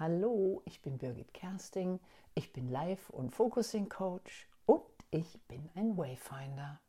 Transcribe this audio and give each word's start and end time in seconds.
Hallo, 0.00 0.62
ich 0.64 0.80
bin 0.80 0.96
Birgit 0.96 1.34
Kersting, 1.34 1.98
ich 2.36 2.52
bin 2.52 2.70
Life- 2.70 3.12
und 3.12 3.34
Focusing 3.34 3.88
Coach 3.88 4.48
und 4.64 4.84
ich 5.10 5.40
bin 5.48 5.68
ein 5.74 5.96
Wayfinder. 5.98 6.80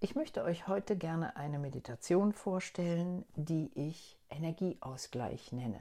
Ich 0.00 0.16
möchte 0.16 0.42
euch 0.42 0.66
heute 0.66 0.96
gerne 0.96 1.36
eine 1.36 1.60
Meditation 1.60 2.32
vorstellen, 2.32 3.24
die 3.36 3.70
ich 3.76 4.18
Energieausgleich 4.28 5.52
nenne. 5.52 5.80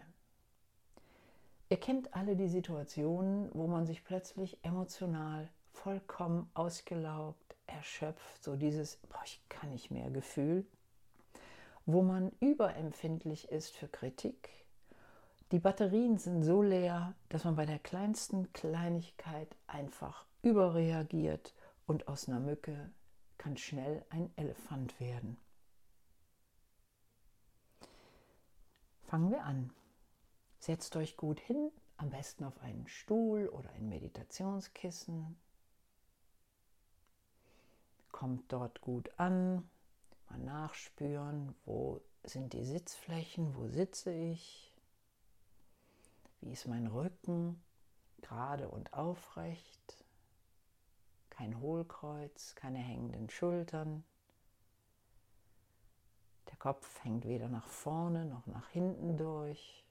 Ihr 1.70 1.80
kennt 1.80 2.14
alle 2.14 2.36
die 2.36 2.50
Situationen, 2.50 3.50
wo 3.56 3.66
man 3.66 3.88
sich 3.88 4.04
plötzlich 4.04 4.64
emotional 4.64 5.50
vollkommen 5.72 6.48
ausgelaugt, 6.54 7.56
erschöpft, 7.66 8.44
so 8.44 8.56
dieses 8.56 8.98
boah, 8.98 9.24
ich 9.26 9.42
kann 9.50 9.72
nicht 9.72 9.90
mehr 9.90 10.12
Gefühl, 10.12 10.64
wo 11.88 12.04
man 12.04 12.32
überempfindlich 12.40 13.50
ist 13.50 13.72
für 13.72 13.88
Kritik, 13.88 14.67
die 15.52 15.60
Batterien 15.60 16.18
sind 16.18 16.44
so 16.44 16.62
leer, 16.62 17.16
dass 17.30 17.46
man 17.46 17.56
bei 17.56 17.66
der 17.66 17.80
kleinsten 17.80 18.52
Kleinigkeit 18.52 19.56
einfach 19.66 20.26
überreagiert 20.42 21.54
und 21.86 22.08
aus 22.08 22.28
einer 22.28 22.40
Mücke 22.40 22.92
kann 23.38 23.56
schnell 23.56 24.06
ein 24.10 24.32
Elefant 24.36 25.00
werden. 25.00 25.38
Fangen 29.04 29.32
wir 29.32 29.46
an. 29.46 29.72
Setzt 30.60 30.98
euch 30.98 31.16
gut 31.16 31.40
hin, 31.40 31.72
am 31.96 32.10
besten 32.10 32.44
auf 32.44 32.60
einen 32.62 32.88
Stuhl 32.88 33.48
oder 33.48 33.70
ein 33.72 33.88
Meditationskissen. 33.88 35.38
Kommt 38.12 38.52
dort 38.52 38.82
gut 38.82 39.10
an, 39.18 39.70
mal 40.30 40.40
nachspüren, 40.40 41.56
wo 41.64 42.02
sind 42.24 42.52
die 42.52 42.66
Sitzflächen, 42.66 43.56
wo 43.56 43.68
sitze 43.68 44.12
ich. 44.12 44.77
Wie 46.48 46.54
ist 46.54 46.66
mein 46.66 46.88
Rücken? 46.88 47.62
Gerade 48.22 48.70
und 48.70 48.94
aufrecht. 48.94 50.06
Kein 51.30 51.60
Hohlkreuz, 51.60 52.56
keine 52.56 52.78
hängenden 52.78 53.30
Schultern. 53.30 54.06
Der 56.50 56.56
Kopf 56.56 57.04
hängt 57.04 57.26
weder 57.26 57.50
nach 57.50 57.68
vorne 57.68 58.24
noch 58.24 58.48
nach 58.48 58.70
hinten 58.70 59.18
durch. 59.18 59.84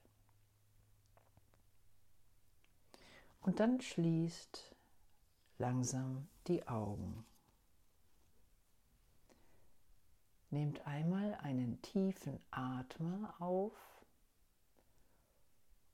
Und 3.43 3.61
dann 3.61 3.83
schließt 3.83 4.75
langsam 5.59 6.27
die 6.47 6.67
Augen. 6.67 7.27
Nehmt 10.49 10.87
einmal 10.87 11.35
einen 11.35 11.83
tiefen 11.83 12.41
Atmer 12.51 13.35
auf 13.41 13.75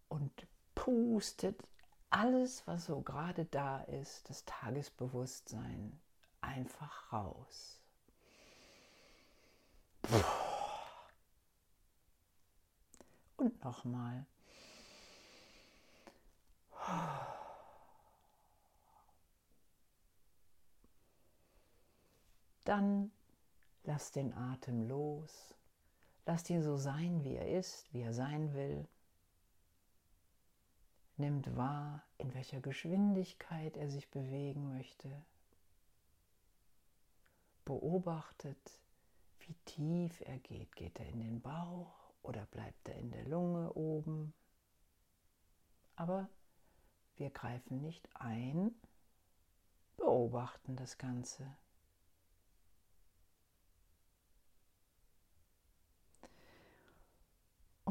und 0.09 0.47
pustet 0.83 1.63
alles, 2.11 2.67
was 2.67 2.87
so 2.87 3.03
gerade 3.03 3.45
da 3.45 3.83
ist, 3.83 4.29
das 4.29 4.45
Tagesbewusstsein, 4.45 6.01
einfach 6.41 7.13
raus. 7.13 7.81
Und 13.37 13.63
nochmal. 13.63 14.27
Dann 22.65 23.13
lass 23.85 24.11
den 24.11 24.35
Atem 24.35 24.89
los. 24.89 25.55
Lasst 26.27 26.51
ihn 26.51 26.65
so 26.65 26.77
sein, 26.77 27.23
wie 27.23 27.37
er 27.37 27.57
ist, 27.57 27.87
wie 27.95 28.01
er 28.01 28.13
sein 28.13 28.53
will 28.55 28.89
nimmt 31.17 31.57
wahr, 31.57 32.03
in 32.19 32.35
welcher 32.35 32.61
Geschwindigkeit 32.61 33.77
er 33.77 33.89
sich 33.89 34.11
bewegen 34.11 34.73
möchte, 34.75 35.25
beobachtet, 37.65 38.81
wie 39.41 39.55
tief 39.65 40.21
er 40.23 40.39
geht. 40.39 40.75
Geht 40.77 40.99
er 41.01 41.09
in 41.09 41.21
den 41.21 41.41
Bauch 41.41 42.13
oder 42.23 42.47
bleibt 42.47 42.89
er 42.89 42.97
in 42.97 43.11
der 43.11 43.25
Lunge 43.25 43.73
oben? 43.75 44.35
Aber 45.97 46.29
wir 47.17 47.31
greifen 47.31 47.81
nicht 47.81 48.09
ein, 48.15 48.75
beobachten 49.97 50.77
das 50.77 50.99
Ganze. 50.99 51.57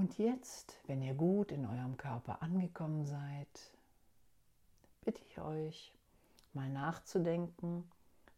Und 0.02 0.18
jetzt, 0.18 0.80
wenn 0.88 1.04
ihr 1.04 1.14
gut 1.14 1.52
in 1.52 1.64
eurem 1.64 1.96
Körper 1.96 2.42
angekommen 2.42 3.06
seid, 3.06 3.72
bitte 5.06 5.22
ich 5.30 5.40
euch 5.40 5.94
mal 6.54 6.70
nachzudenken, 6.70 7.88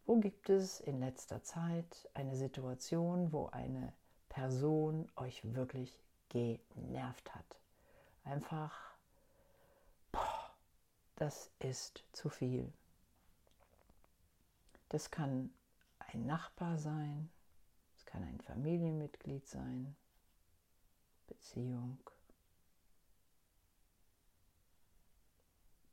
wo 0.04 0.16
gibt 0.20 0.50
es 0.50 0.80
in 0.80 1.00
letzter 1.00 1.42
Zeit 1.42 2.06
eine 2.12 2.36
Situation, 2.36 3.32
wo 3.32 3.46
eine 3.46 3.94
Person 4.28 5.10
euch 5.16 5.54
wirklich 5.54 5.98
genervt 6.28 7.34
hat. 7.34 7.56
Einfach, 8.24 8.78
boah, 10.12 10.50
das 11.16 11.50
ist 11.60 12.04
zu 12.12 12.28
viel. 12.28 12.70
Das 14.90 15.10
kann 15.10 15.50
ein 16.12 16.26
Nachbar 16.26 16.76
sein, 16.76 17.30
es 17.96 18.04
kann 18.04 18.22
ein 18.22 18.42
Familienmitglied 18.42 19.48
sein, 19.48 19.96
Beziehung, 21.26 21.98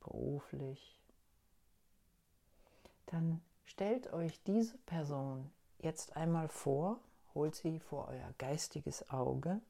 beruflich, 0.00 1.00
dann 3.06 3.42
stellt 3.64 4.12
euch 4.12 4.42
diese 4.44 4.78
Person 4.78 5.50
jetzt 5.78 6.16
einmal 6.16 6.48
vor, 6.48 7.00
holt 7.34 7.54
sie 7.54 7.80
vor 7.80 8.08
euer 8.08 8.32
geistiges 8.38 9.08
Auge 9.10 9.60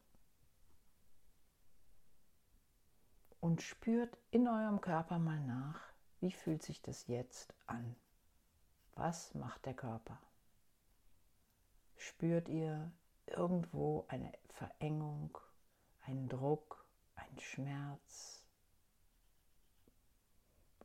und 3.41 3.61
spürt 3.61 4.17
in 4.31 4.47
eurem 4.47 4.81
Körper 4.81 5.19
mal 5.19 5.41
nach, 5.41 5.81
wie 6.21 6.31
fühlt 6.31 6.63
sich 6.63 6.81
das 6.81 7.09
jetzt 7.09 7.53
an? 7.67 7.97
Was 8.95 9.35
macht 9.35 9.67
der 9.67 9.75
Körper? 9.75 10.19
Spürt 11.97 12.49
ihr 12.49 12.93
irgendwo 13.27 14.05
eine 14.09 14.33
Verengung 14.51 15.37
ein 16.03 16.29
Druck, 16.29 16.85
ein 17.15 17.39
Schmerz. 17.39 18.45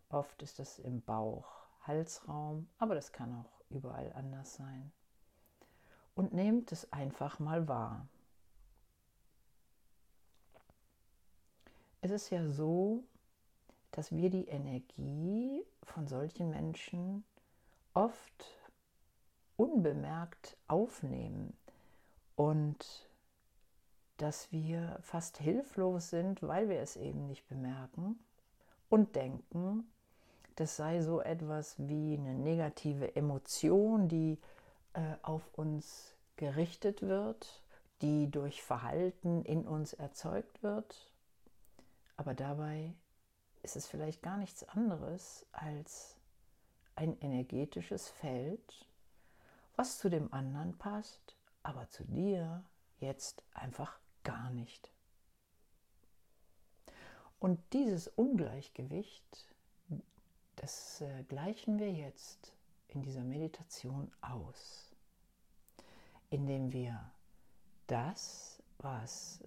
Oft 0.09 0.41
ist 0.41 0.59
es 0.59 0.79
im 0.79 1.01
Bauch, 1.01 1.47
Halsraum, 1.81 2.69
aber 2.77 2.95
das 2.95 3.11
kann 3.11 3.33
auch 3.33 3.61
überall 3.69 4.11
anders 4.13 4.55
sein. 4.55 4.91
Und 6.15 6.33
nehmt 6.33 6.71
es 6.71 6.91
einfach 6.91 7.39
mal 7.39 7.67
wahr. 7.67 8.07
Es 12.01 12.11
ist 12.11 12.29
ja 12.29 12.47
so, 12.49 13.03
dass 13.91 14.11
wir 14.11 14.29
die 14.29 14.47
Energie 14.47 15.63
von 15.83 16.07
solchen 16.07 16.49
Menschen 16.49 17.25
oft 17.93 18.45
unbemerkt 19.57 20.55
aufnehmen 20.67 21.57
und 22.35 23.09
dass 24.17 24.51
wir 24.51 24.97
fast 25.01 25.37
hilflos 25.37 26.09
sind, 26.09 26.41
weil 26.41 26.69
wir 26.69 26.79
es 26.79 26.95
eben 26.95 27.27
nicht 27.27 27.47
bemerken 27.47 28.19
und 28.89 29.15
denken, 29.15 29.89
das 30.55 30.75
sei 30.75 31.01
so 31.01 31.21
etwas 31.21 31.75
wie 31.77 32.17
eine 32.17 32.33
negative 32.33 33.15
Emotion, 33.15 34.07
die 34.07 34.39
äh, 34.93 35.15
auf 35.21 35.47
uns 35.53 36.15
gerichtet 36.35 37.03
wird, 37.03 37.63
die 38.01 38.29
durch 38.29 38.63
Verhalten 38.63 39.43
in 39.43 39.67
uns 39.67 39.93
erzeugt 39.93 40.63
wird. 40.63 41.11
Aber 42.15 42.33
dabei 42.33 42.93
ist 43.61 43.75
es 43.75 43.87
vielleicht 43.87 44.23
gar 44.23 44.37
nichts 44.37 44.67
anderes 44.67 45.45
als 45.51 46.15
ein 46.95 47.19
energetisches 47.19 48.09
Feld, 48.09 48.87
was 49.75 49.99
zu 49.99 50.09
dem 50.09 50.33
anderen 50.33 50.75
passt, 50.77 51.37
aber 51.61 51.87
zu 51.89 52.03
dir 52.05 52.63
jetzt 52.99 53.43
einfach 53.53 53.99
gar 54.27 54.49
nicht. 54.49 54.91
Und 57.39 57.59
dieses 57.71 58.09
Ungleichgewicht, 58.09 59.55
das 60.57 60.99
äh, 61.01 61.23
gleichen 61.23 61.79
wir 61.79 61.91
jetzt 61.91 62.53
in 62.89 63.01
dieser 63.03 63.23
Meditation 63.23 64.11
aus, 64.19 64.91
indem 66.29 66.73
wir 66.73 66.99
das, 67.87 68.61
was 68.79 69.39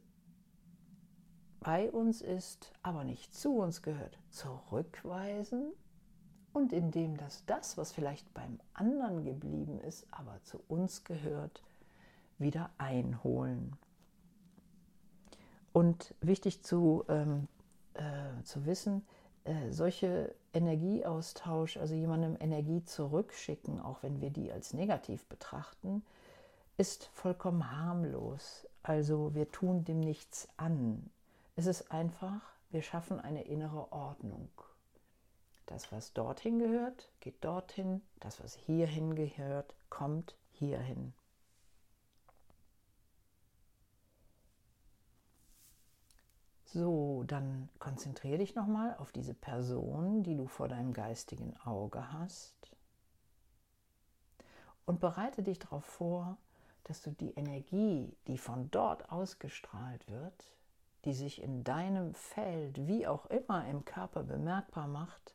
bei 1.60 1.90
uns 1.90 2.22
ist, 2.22 2.72
aber 2.82 3.04
nicht 3.04 3.34
zu 3.34 3.56
uns 3.56 3.82
gehört, 3.82 4.18
zurückweisen 4.30 5.72
und 6.54 6.72
indem 6.72 7.18
das 7.18 7.44
das, 7.44 7.76
was 7.76 7.92
vielleicht 7.92 8.32
beim 8.32 8.58
anderen 8.72 9.24
geblieben 9.24 9.78
ist, 9.80 10.06
aber 10.10 10.42
zu 10.42 10.58
uns 10.68 11.04
gehört, 11.04 11.62
wieder 12.38 12.70
einholen. 12.78 13.76
Und 15.72 16.14
wichtig 16.20 16.62
zu 16.62 17.04
ähm, 17.08 17.48
zu 18.44 18.66
wissen, 18.66 19.06
äh, 19.44 19.70
solche 19.70 20.34
Energieaustausch, 20.52 21.76
also 21.76 21.94
jemandem 21.94 22.36
Energie 22.40 22.84
zurückschicken, 22.84 23.80
auch 23.80 24.02
wenn 24.02 24.20
wir 24.20 24.30
die 24.30 24.52
als 24.52 24.72
negativ 24.74 25.26
betrachten, 25.26 26.02
ist 26.76 27.06
vollkommen 27.12 27.70
harmlos. 27.70 28.66
Also 28.82 29.34
wir 29.34 29.50
tun 29.50 29.84
dem 29.84 30.00
nichts 30.00 30.48
an. 30.56 31.10
Es 31.56 31.66
ist 31.66 31.90
einfach, 31.90 32.40
wir 32.70 32.82
schaffen 32.82 33.20
eine 33.20 33.42
innere 33.42 33.92
Ordnung. 33.92 34.48
Das, 35.66 35.92
was 35.92 36.12
dorthin 36.12 36.58
gehört, 36.58 37.10
geht 37.20 37.44
dorthin. 37.44 38.02
Das, 38.18 38.42
was 38.42 38.54
hierhin 38.54 39.14
gehört, 39.14 39.74
kommt 39.88 40.34
hierhin. 40.52 41.12
So, 46.72 47.24
dann 47.26 47.68
konzentriere 47.80 48.38
dich 48.38 48.54
nochmal 48.54 48.94
auf 48.98 49.10
diese 49.10 49.34
Person, 49.34 50.22
die 50.22 50.36
du 50.36 50.46
vor 50.46 50.68
deinem 50.68 50.92
geistigen 50.92 51.56
Auge 51.64 52.12
hast. 52.12 52.54
Und 54.86 55.00
bereite 55.00 55.42
dich 55.42 55.58
darauf 55.58 55.84
vor, 55.84 56.36
dass 56.84 57.02
du 57.02 57.10
die 57.10 57.34
Energie, 57.34 58.16
die 58.28 58.38
von 58.38 58.70
dort 58.70 59.10
ausgestrahlt 59.10 60.08
wird, 60.08 60.52
die 61.04 61.12
sich 61.12 61.42
in 61.42 61.64
deinem 61.64 62.14
Feld, 62.14 62.86
wie 62.86 63.04
auch 63.04 63.26
immer 63.26 63.66
im 63.66 63.84
Körper 63.84 64.22
bemerkbar 64.22 64.86
macht, 64.86 65.34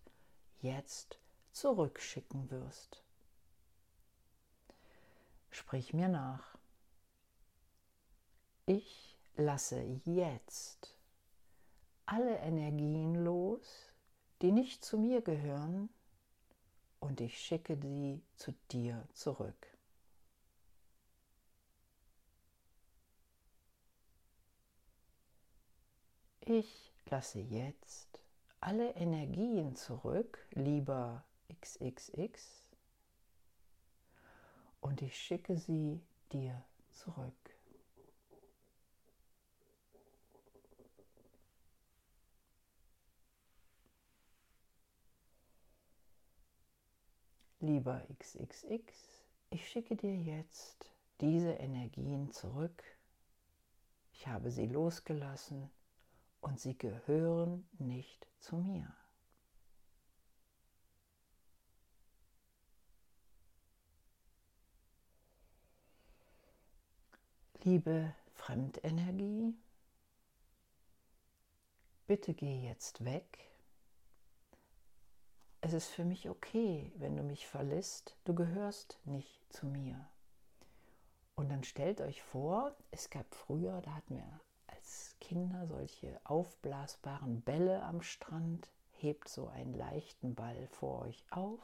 jetzt 0.61 1.19
zurückschicken 1.51 2.49
wirst. 2.49 3.03
Sprich 5.51 5.93
mir 5.93 6.07
nach. 6.07 6.57
Ich 8.65 9.17
lasse 9.35 9.81
jetzt 10.05 10.94
alle 12.05 12.37
Energien 12.37 13.15
los, 13.23 13.91
die 14.41 14.51
nicht 14.51 14.83
zu 14.83 14.97
mir 14.97 15.21
gehören, 15.21 15.89
und 16.99 17.21
ich 17.21 17.37
schicke 17.39 17.77
sie 17.77 18.21
zu 18.35 18.53
dir 18.71 19.07
zurück. 19.13 19.67
Ich 26.41 26.93
lasse 27.05 27.39
jetzt 27.39 28.19
alle 28.59 28.91
Energien 28.95 29.75
zurück, 29.75 30.47
lieber 30.51 31.23
XXX, 31.61 32.65
und 34.81 35.01
ich 35.01 35.17
schicke 35.17 35.57
sie 35.57 36.01
dir 36.31 36.63
zurück. 36.91 37.44
Lieber 47.61 48.05
XXX, 48.19 48.93
ich 49.49 49.69
schicke 49.69 49.95
dir 49.95 50.13
jetzt 50.13 50.91
diese 51.21 51.51
Energien 51.51 52.31
zurück. 52.31 52.83
Ich 54.11 54.27
habe 54.27 54.51
sie 54.51 54.67
losgelassen 54.67 55.71
und 56.41 56.59
sie 56.59 56.77
gehören 56.77 57.67
nicht 57.79 58.27
zu 58.39 58.57
mir. 58.57 58.93
Liebe 67.63 68.13
Fremdenergie, 68.33 69.55
bitte 72.05 72.33
geh 72.33 72.67
jetzt 72.67 73.03
weg. 73.03 73.54
Es 75.65 75.73
ist 75.73 75.87
für 75.87 76.05
mich 76.05 76.29
okay, 76.29 76.91
wenn 76.97 77.17
du 77.17 77.23
mich 77.23 77.47
verlässt, 77.47 78.15
du 78.23 78.35
gehörst 78.35 78.99
nicht 79.03 79.41
zu 79.51 79.65
mir. 79.65 80.07
Und 81.33 81.49
dann 81.49 81.63
stellt 81.63 82.01
euch 82.01 82.21
vor, 82.21 82.75
es 82.91 83.09
gab 83.09 83.33
früher, 83.33 83.81
da 83.81 83.95
hatten 83.95 84.17
wir 84.17 84.39
als 84.67 85.15
Kinder 85.19 85.65
solche 85.65 86.21
aufblasbaren 86.23 87.41
Bälle 87.41 87.81
am 87.81 88.03
Strand, 88.03 88.69
hebt 88.91 89.27
so 89.27 89.47
einen 89.47 89.73
leichten 89.73 90.35
Ball 90.35 90.67
vor 90.67 91.01
euch 91.01 91.25
auf, 91.31 91.63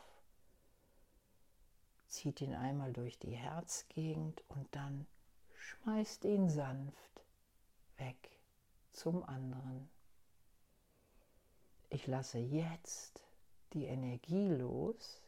zieht 2.08 2.42
ihn 2.42 2.56
einmal 2.56 2.94
durch 2.94 3.20
die 3.20 3.36
Herzgegend 3.36 4.44
und 4.48 4.68
dann 4.72 5.06
schmeißt 5.54 6.26
ihn 6.26 6.50
sanft 6.50 7.24
weg 7.98 8.32
zum 8.94 9.24
anderen. 9.24 9.92
Ich 11.92 12.08
lasse 12.08 12.40
jetzt 12.40 13.22
die 13.74 13.86
Energie 13.86 14.50
los, 14.50 15.22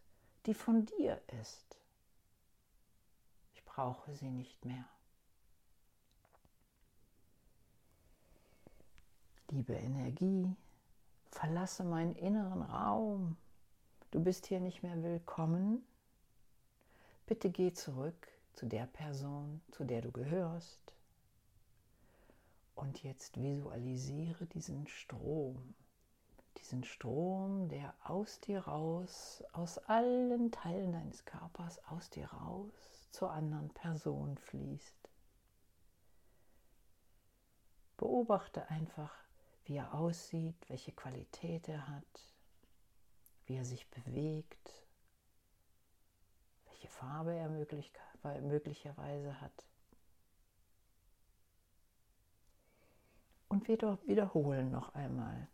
die 0.45 0.53
von 0.53 0.85
dir 0.85 1.21
ist. 1.41 1.77
Ich 3.53 3.63
brauche 3.63 4.13
sie 4.15 4.29
nicht 4.29 4.63
mehr. 4.65 4.85
Liebe 9.49 9.73
Energie, 9.73 10.55
verlasse 11.29 11.83
meinen 11.83 12.15
inneren 12.15 12.63
Raum. 12.63 13.37
Du 14.11 14.19
bist 14.19 14.47
hier 14.47 14.59
nicht 14.59 14.83
mehr 14.83 15.01
willkommen. 15.03 15.83
Bitte 17.25 17.49
geh 17.49 17.71
zurück 17.73 18.27
zu 18.53 18.65
der 18.65 18.85
Person, 18.87 19.61
zu 19.71 19.83
der 19.83 20.01
du 20.01 20.11
gehörst. 20.11 20.79
Und 22.75 23.03
jetzt 23.03 23.39
visualisiere 23.41 24.45
diesen 24.47 24.87
Strom, 24.87 25.75
diesen 26.55 26.83
Strom, 26.83 27.69
der 27.69 27.93
aus 28.03 28.39
dir 28.39 28.61
raus, 28.61 29.43
aus 29.53 29.77
allen 29.77 30.51
Teilen 30.51 30.91
deines 30.91 31.25
Körpers, 31.25 31.83
aus 31.85 32.09
dir 32.09 32.27
raus 32.27 33.07
zur 33.11 33.31
anderen 33.31 33.69
Person 33.69 34.37
fließt. 34.37 35.09
Beobachte 37.97 38.69
einfach, 38.69 39.13
wie 39.65 39.77
er 39.77 39.93
aussieht, 39.93 40.57
welche 40.67 40.91
Qualität 40.91 41.69
er 41.69 41.87
hat, 41.87 42.33
wie 43.45 43.55
er 43.55 43.65
sich 43.65 43.89
bewegt, 43.89 44.85
welche 46.65 46.87
Farbe 46.89 47.33
er 47.33 47.49
möglicherweise 47.49 49.39
hat. 49.39 49.65
Und 53.47 53.67
wir 53.67 53.99
wiederholen 54.07 54.71
noch 54.71 54.95
einmal. 54.95 55.47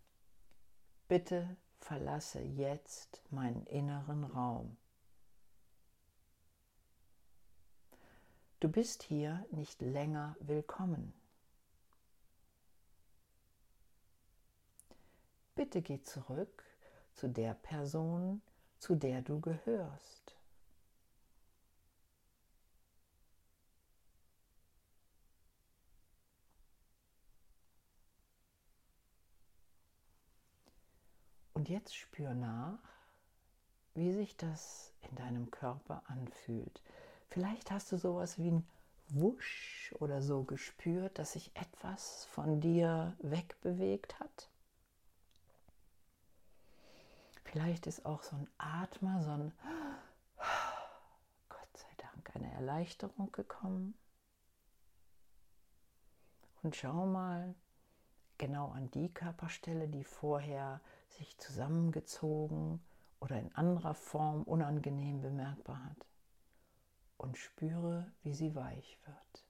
Bitte 1.09 1.57
verlasse 1.79 2.39
jetzt 2.39 3.23
meinen 3.31 3.65
inneren 3.65 4.25
Raum. 4.25 4.77
Du 8.59 8.69
bist 8.69 9.01
hier 9.01 9.43
nicht 9.49 9.81
länger 9.81 10.35
willkommen. 10.39 11.11
Bitte 15.55 15.81
geh 15.81 16.03
zurück 16.03 16.63
zu 17.15 17.27
der 17.27 17.55
Person, 17.55 18.43
zu 18.77 18.93
der 18.93 19.23
du 19.23 19.41
gehörst. 19.41 20.38
Und 31.59 31.67
jetzt 31.67 31.93
spür 31.93 32.33
nach, 32.33 32.79
wie 33.93 34.13
sich 34.13 34.37
das 34.37 34.93
in 35.01 35.13
deinem 35.17 35.51
Körper 35.51 36.03
anfühlt. 36.07 36.81
Vielleicht 37.27 37.69
hast 37.69 37.91
du 37.91 37.97
sowas 37.97 38.37
wie 38.37 38.51
ein 38.51 38.67
Wusch 39.09 39.93
oder 39.99 40.21
so 40.21 40.43
gespürt, 40.43 41.19
dass 41.19 41.33
sich 41.33 41.53
etwas 41.57 42.23
von 42.31 42.61
dir 42.61 43.13
wegbewegt 43.19 44.21
hat. 44.21 44.49
Vielleicht 47.43 47.87
ist 47.87 48.05
auch 48.05 48.23
so 48.23 48.37
ein 48.37 48.47
Atmer, 48.57 49.21
so 49.21 49.31
ein 49.31 49.51
Gott 51.49 51.77
sei 51.77 51.93
Dank 51.97 52.37
eine 52.37 52.53
Erleichterung 52.53 53.33
gekommen. 53.33 53.95
Und 56.63 56.77
schau 56.77 57.05
mal 57.05 57.53
genau 58.39 58.69
an 58.69 58.89
die 58.91 59.13
Körperstelle, 59.13 59.87
die 59.87 60.03
vorher 60.03 60.81
sich 61.09 61.37
zusammengezogen 61.37 62.81
oder 63.19 63.39
in 63.39 63.53
anderer 63.55 63.93
Form 63.93 64.43
unangenehm 64.43 65.21
bemerkbar 65.21 65.83
hat. 65.85 66.07
Und 67.17 67.37
spüre, 67.37 68.11
wie 68.23 68.33
sie 68.33 68.55
weich 68.55 68.97
wird. 69.05 69.45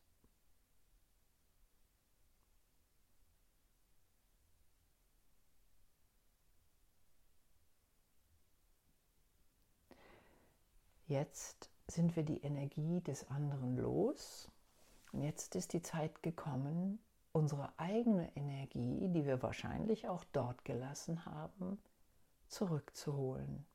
Jetzt 11.09 11.69
sind 11.87 12.15
wir 12.15 12.23
die 12.23 12.41
Energie 12.41 13.01
des 13.01 13.27
anderen 13.29 13.77
los 13.77 14.47
und 15.11 15.23
jetzt 15.23 15.55
ist 15.55 15.73
die 15.73 15.81
Zeit 15.81 16.21
gekommen, 16.21 16.99
unsere 17.31 17.71
eigene 17.77 18.35
Energie, 18.35 19.07
die 19.09 19.25
wir 19.25 19.41
wahrscheinlich 19.41 20.07
auch 20.07 20.23
dort 20.31 20.65
gelassen 20.65 21.25
haben, 21.25 21.81
zurückzuholen. 22.47 23.65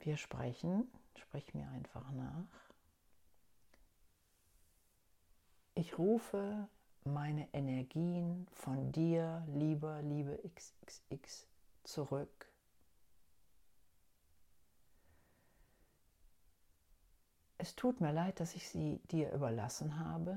Wir 0.00 0.16
sprechen, 0.16 0.90
sprich 1.16 1.54
mir 1.54 1.68
einfach 1.70 2.10
nach. 2.12 2.72
Ich 5.74 5.96
rufe 5.96 6.68
meine 7.04 7.48
Energien 7.52 8.46
von 8.52 8.92
dir, 8.92 9.44
lieber, 9.48 10.02
liebe 10.02 10.38
XXX, 10.54 11.46
zurück. 11.84 12.51
Es 17.62 17.76
tut 17.76 18.00
mir 18.00 18.10
leid, 18.12 18.40
dass 18.40 18.56
ich 18.56 18.68
sie 18.68 18.98
dir 19.12 19.30
überlassen 19.30 20.00
habe, 20.00 20.36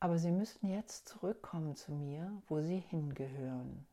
aber 0.00 0.16
sie 0.16 0.30
müssen 0.30 0.70
jetzt 0.70 1.06
zurückkommen 1.06 1.76
zu 1.76 1.92
mir, 1.92 2.32
wo 2.48 2.62
sie 2.62 2.78
hingehören. 2.78 3.86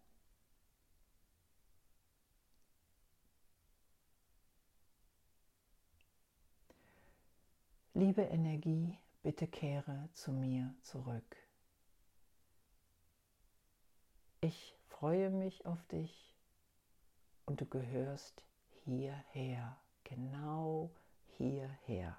Liebe 7.95 8.21
Energie, 8.21 8.97
bitte 9.23 9.47
kehre 9.47 10.07
zu 10.13 10.31
mir 10.31 10.73
zurück. 10.83 11.35
Ich 14.39 14.73
freue 14.87 15.29
mich 15.31 15.65
auf 15.65 15.85
dich 15.87 16.33
und 17.45 17.59
du 17.59 17.65
gehörst 17.65 18.41
hierher, 18.85 19.77
genau 20.03 20.91
hierher. 21.37 22.17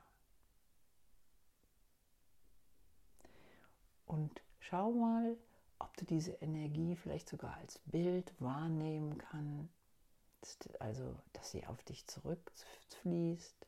Und 4.07 4.43
schau 4.61 4.93
mal, 4.93 5.37
ob 5.79 5.97
du 5.97 6.05
diese 6.05 6.33
Energie 6.33 6.97
vielleicht 6.97 7.29
sogar 7.29 7.55
als 7.57 7.79
Bild 7.81 8.33
wahrnehmen 8.41 9.19
kannst, 9.19 10.81
also 10.81 11.17
dass 11.33 11.51
sie 11.51 11.67
auf 11.67 11.83
dich 11.85 12.07
zurückfließt, 12.07 13.67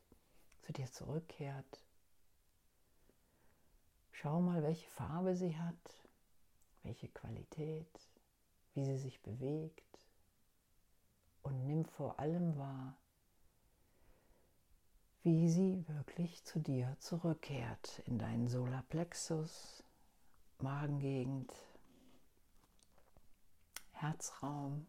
zu 0.61 0.73
dir 0.73 0.91
zurückkehrt. 0.91 1.83
Schau 4.11 4.41
mal, 4.41 4.63
welche 4.63 4.89
Farbe 4.89 5.35
sie 5.35 5.57
hat, 5.57 6.07
welche 6.83 7.07
Qualität, 7.09 8.09
wie 8.73 8.85
sie 8.85 8.97
sich 8.97 9.21
bewegt 9.21 9.83
und 11.47 11.65
nimm 11.65 11.85
vor 11.85 12.19
allem 12.19 12.57
wahr, 12.57 12.97
wie 15.23 15.49
sie 15.49 15.87
wirklich 15.87 16.43
zu 16.43 16.59
dir 16.59 16.97
zurückkehrt 16.99 17.99
in 17.99 18.19
deinen 18.19 18.49
Solarplexus, 18.49 19.81
Magengegend, 20.59 21.53
Herzraum, 23.93 24.87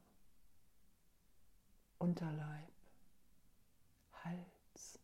Unterleib, 1.99 2.73
Hals, 4.25 4.99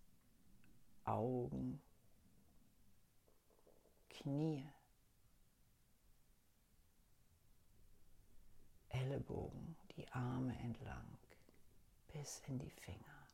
Augen, 1.05 1.81
Knie, 4.11 4.67
Ellenbogen, 8.89 9.77
die 9.97 10.09
Arme 10.09 10.59
entlang 10.59 11.24
bis 12.15 12.41
in 12.47 12.59
die 12.59 12.71
Finger. 12.71 13.29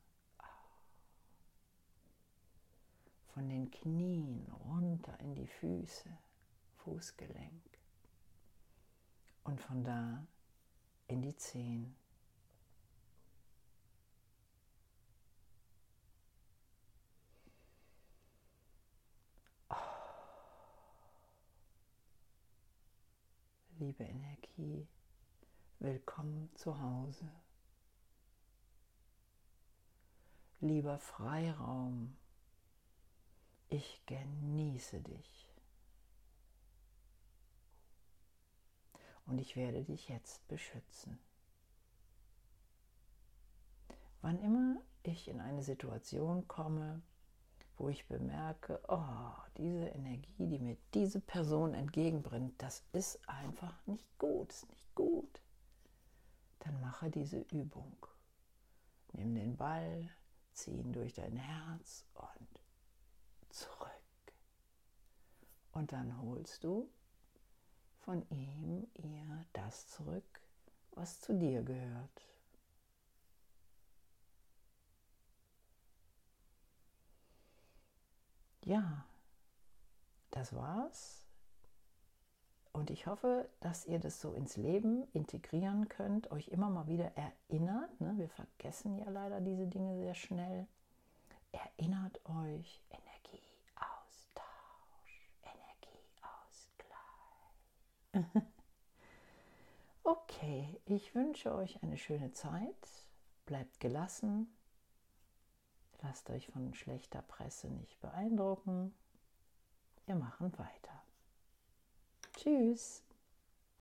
Von 3.35 3.49
den 3.49 3.71
Knien 3.71 4.51
runter 4.69 5.19
in 5.21 5.35
die 5.35 5.47
Füße, 5.47 6.09
Fußgelenk. 6.79 7.79
Und 9.45 9.61
von 9.61 9.85
da 9.85 10.27
in 11.09 11.23
die 11.23 11.37
Zehen. 11.37 11.95
Liebe 23.79 24.05
Energie, 24.05 24.87
willkommen 25.79 26.51
zu 26.55 26.79
Hause. 26.79 27.31
Lieber 30.61 30.99
Freiraum, 30.99 32.17
ich 33.69 34.03
genieße 34.07 35.01
dich. 35.01 35.49
Und 39.27 39.39
ich 39.39 39.57
werde 39.57 39.85
dich 39.85 40.09
jetzt 40.09 40.47
beschützen. 40.49 41.19
Wann 44.23 44.39
immer 44.41 44.83
ich 45.03 45.29
in 45.29 45.41
eine 45.41 45.63
Situation 45.63 46.47
komme, 46.49 47.01
wo 47.79 47.89
ich 47.89 48.07
bemerke, 48.07 48.81
oh, 48.89 49.33
diese 49.57 49.87
Energie, 49.87 50.47
die 50.47 50.59
mir 50.59 50.77
diese 50.93 51.21
Person 51.21 51.73
entgegenbringt, 51.73 52.61
das 52.61 52.85
ist 52.93 53.27
einfach 53.27 53.75
nicht 53.87 54.07
gut, 54.19 54.51
ist 54.51 54.69
nicht 54.69 54.95
gut, 54.95 55.41
dann 56.59 56.79
mache 56.83 57.09
diese 57.09 57.39
Übung. 57.39 57.97
Nimm 59.13 59.35
den 59.35 59.57
Ball, 59.57 60.11
ziehen 60.61 60.93
durch 60.93 61.15
dein 61.15 61.37
Herz 61.37 62.05
und 62.15 62.61
zurück. 63.51 63.91
Und 65.73 65.93
dann 65.93 66.21
holst 66.21 66.65
du 66.65 66.91
von 68.01 68.29
ihm, 68.31 68.87
ihr 68.95 69.47
das 69.53 69.89
zurück, 69.89 70.41
was 70.93 71.21
zu 71.21 71.33
dir 71.33 71.63
gehört. 71.63 72.27
Ja, 78.65 79.07
das 80.31 80.55
war's. 80.55 81.30
Und 82.73 82.91
ich 82.91 83.07
hoffe, 83.07 83.49
dass 83.61 83.85
ihr 83.87 83.99
das 83.99 84.21
so 84.21 84.33
ins 84.33 84.57
Leben 84.57 85.07
integrieren 85.13 85.89
könnt, 85.89 86.31
euch 86.31 86.49
immer 86.49 86.71
mal 86.71 86.87
wieder 86.87 87.11
erinnert. 87.17 88.01
Ne? 88.01 88.15
Wir 88.17 88.29
vergessen 88.29 88.97
ja 88.97 89.11
leider 89.11 89.41
diese 89.41 89.67
Dinge 89.67 89.97
sehr 89.99 90.15
schnell. 90.15 90.69
Erinnert 91.51 92.21
euch, 92.27 92.81
Energieaustausch, 92.91 94.45
Energieausgleich. 98.13 98.45
okay, 100.05 100.81
ich 100.87 101.13
wünsche 101.15 101.53
euch 101.53 101.83
eine 101.83 101.97
schöne 101.97 102.31
Zeit. 102.33 102.89
Bleibt 103.47 103.81
gelassen. 103.81 104.57
Lasst 106.03 106.31
euch 106.31 106.47
von 106.47 106.73
schlechter 106.73 107.23
Presse 107.23 107.69
nicht 107.69 108.01
beeindrucken. 108.01 108.95
Wir 110.07 110.15
machen 110.15 110.57
weiter. 110.57 111.00
Tschüss. 112.41 113.03